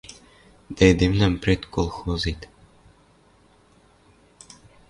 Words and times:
Дӓ 0.75 0.83
эдемвлӓм 0.91 1.33
предколхозет 1.43 2.39